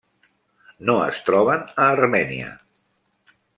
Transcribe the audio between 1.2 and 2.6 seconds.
troben a Armènia.